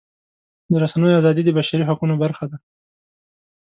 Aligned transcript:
د 0.71 0.73
رسنیو 0.83 1.19
ازادي 1.21 1.43
د 1.45 1.49
بشري 1.57 1.83
حقونو 1.89 2.15
برخه 2.23 2.45
ده. 2.51 2.57